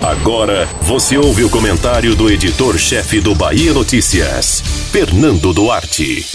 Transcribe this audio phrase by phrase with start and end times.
[0.00, 6.26] Agora você ouve o comentário do editor-chefe do Bahia Notícias, Fernando Duarte.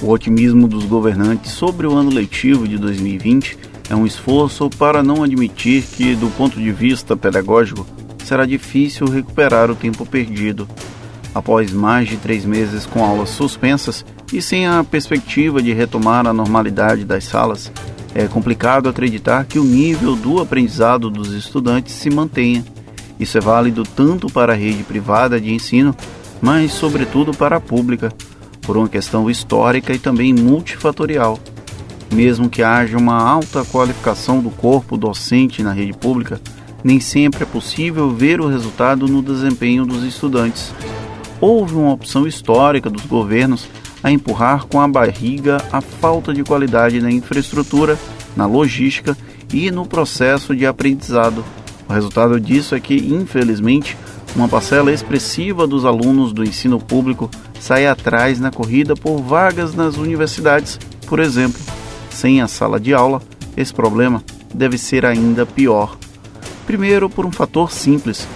[0.00, 3.58] O otimismo dos governantes sobre o ano letivo de 2020
[3.90, 7.86] é um esforço para não admitir que, do ponto de vista pedagógico,
[8.24, 10.68] será difícil recuperar o tempo perdido.
[11.34, 16.32] Após mais de três meses com aulas suspensas e sem a perspectiva de retomar a
[16.32, 17.70] normalidade das salas,
[18.18, 22.64] é complicado acreditar que o nível do aprendizado dos estudantes se mantenha.
[23.18, 25.94] Isso é válido tanto para a rede privada de ensino,
[26.42, 28.12] mas sobretudo para a pública,
[28.62, 31.38] por uma questão histórica e também multifatorial.
[32.12, 36.40] Mesmo que haja uma alta qualificação do corpo docente na rede pública,
[36.82, 40.74] nem sempre é possível ver o resultado no desempenho dos estudantes.
[41.40, 43.68] Houve uma opção histórica dos governos
[44.02, 47.98] a empurrar com a barriga a falta de qualidade na infraestrutura,
[48.36, 49.16] na logística
[49.52, 51.44] e no processo de aprendizado.
[51.88, 53.96] O resultado disso é que, infelizmente,
[54.36, 59.96] uma parcela expressiva dos alunos do ensino público sai atrás na corrida por vagas nas
[59.96, 61.60] universidades, por exemplo.
[62.10, 63.22] Sem a sala de aula,
[63.56, 64.22] esse problema
[64.54, 65.96] deve ser ainda pior.
[66.66, 68.28] Primeiro, por um fator simples: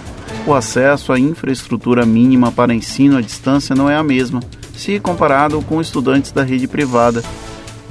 [0.47, 4.41] o acesso à infraestrutura mínima para ensino à distância não é a mesma
[4.83, 7.23] se comparado com estudantes da rede privada.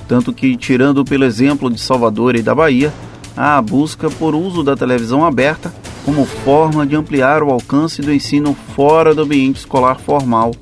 [0.07, 2.93] Tanto que, tirando pelo exemplo de Salvador e da Bahia,
[3.35, 5.73] há a busca por uso da televisão aberta
[6.05, 10.53] como forma de ampliar o alcance do ensino fora do ambiente escolar formal.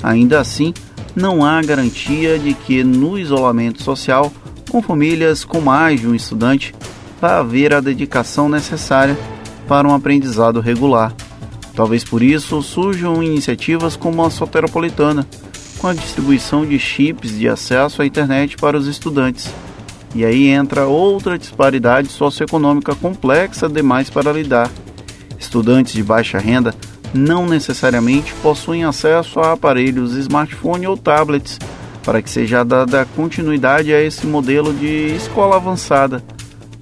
[0.00, 0.72] Ainda assim,
[1.16, 4.32] não há garantia de que no isolamento social,
[4.70, 6.72] com famílias com mais de um estudante,
[7.20, 9.18] vá haver a dedicação necessária
[9.66, 11.12] para um aprendizado regular.
[11.74, 15.26] Talvez por isso surjam iniciativas como a Soteropolitana,
[15.78, 19.52] com a distribuição de chips de acesso à internet para os estudantes.
[20.14, 24.70] E aí entra outra disparidade socioeconômica complexa demais para lidar.
[25.38, 26.74] Estudantes de baixa renda
[27.12, 31.58] não necessariamente possuem acesso a aparelhos smartphone ou tablets,
[32.02, 36.22] para que seja dada continuidade a esse modelo de escola avançada.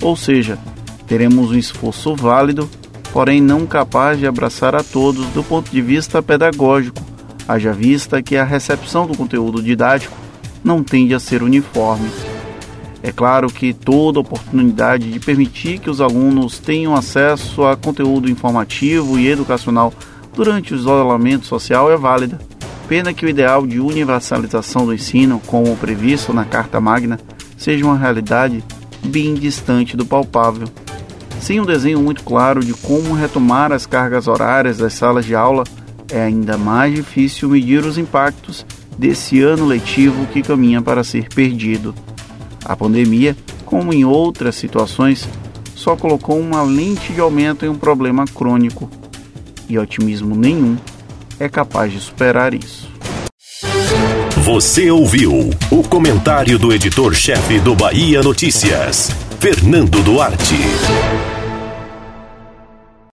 [0.02, 0.58] Ou seja,
[1.06, 2.68] teremos um esforço válido,
[3.12, 7.00] porém não capaz de abraçar a todos do ponto de vista pedagógico,
[7.52, 10.16] haja vista que a recepção do conteúdo didático
[10.64, 12.08] não tende a ser uniforme.
[13.02, 19.18] É claro que toda oportunidade de permitir que os alunos tenham acesso a conteúdo informativo
[19.18, 19.92] e educacional
[20.34, 22.38] durante o isolamento social é válida.
[22.88, 27.18] Pena que o ideal de universalização do ensino, como previsto na Carta Magna,
[27.56, 28.62] seja uma realidade
[29.04, 30.68] bem distante do palpável.
[31.40, 35.64] Sem um desenho muito claro de como retomar as cargas horárias das salas de aula,
[36.12, 38.66] é ainda mais difícil medir os impactos
[38.98, 41.94] desse ano letivo que caminha para ser perdido.
[42.64, 43.34] A pandemia,
[43.64, 45.26] como em outras situações,
[45.74, 48.88] só colocou uma lente de aumento em um problema crônico,
[49.68, 50.76] e otimismo nenhum
[51.40, 52.92] é capaz de superar isso.
[54.36, 61.31] Você ouviu o comentário do editor-chefe do Bahia Notícias, Fernando Duarte.